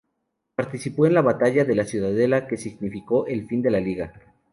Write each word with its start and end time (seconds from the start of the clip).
Participó 0.55 1.05
en 1.05 1.13
la 1.13 1.21
batalla 1.21 1.63
de 1.63 1.75
La 1.75 1.85
Ciudadela, 1.85 2.47
que 2.47 2.57
significó 2.57 3.27
el 3.27 3.45
fin 3.47 3.61
de 3.61 3.69
la 3.69 3.79
Liga. 3.79 4.11